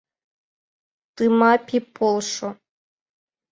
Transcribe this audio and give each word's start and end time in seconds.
—Тымапи, 1.15 1.77
полшо! 1.95 2.49